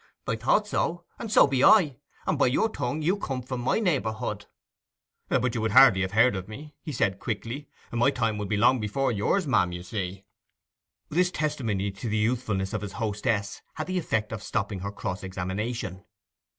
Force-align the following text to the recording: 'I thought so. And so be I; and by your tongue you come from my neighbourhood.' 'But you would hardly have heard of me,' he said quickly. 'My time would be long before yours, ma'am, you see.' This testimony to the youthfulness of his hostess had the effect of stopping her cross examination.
'I 0.27 0.37
thought 0.37 0.65
so. 0.67 1.05
And 1.19 1.31
so 1.31 1.45
be 1.45 1.63
I; 1.63 1.97
and 2.25 2.35
by 2.39 2.47
your 2.47 2.69
tongue 2.69 3.03
you 3.03 3.17
come 3.17 3.43
from 3.43 3.61
my 3.61 3.77
neighbourhood.' 3.79 4.47
'But 5.29 5.53
you 5.53 5.61
would 5.61 5.73
hardly 5.73 6.01
have 6.01 6.13
heard 6.13 6.35
of 6.35 6.47
me,' 6.47 6.73
he 6.81 6.91
said 6.91 7.19
quickly. 7.19 7.69
'My 7.91 8.09
time 8.09 8.39
would 8.39 8.49
be 8.49 8.57
long 8.57 8.79
before 8.79 9.11
yours, 9.11 9.45
ma'am, 9.45 9.71
you 9.71 9.83
see.' 9.83 10.25
This 11.09 11.29
testimony 11.29 11.91
to 11.91 12.09
the 12.09 12.17
youthfulness 12.17 12.73
of 12.73 12.81
his 12.81 12.93
hostess 12.93 13.61
had 13.75 13.85
the 13.85 13.99
effect 13.99 14.31
of 14.31 14.41
stopping 14.41 14.79
her 14.79 14.91
cross 14.91 15.21
examination. 15.23 16.03